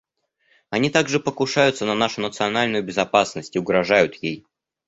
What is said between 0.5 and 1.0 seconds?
Они